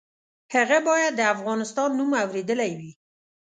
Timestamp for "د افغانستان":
1.15-1.89